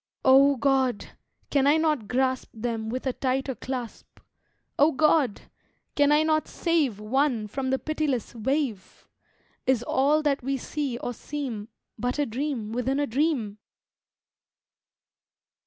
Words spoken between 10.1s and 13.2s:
that we see or seem But a dream within a